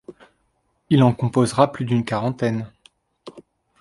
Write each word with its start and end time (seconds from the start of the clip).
Il 0.89 1.03
en 1.03 1.13
composera 1.13 1.71
plus 1.71 1.85
d'une 1.85 2.03
quarantaine. 2.03 2.67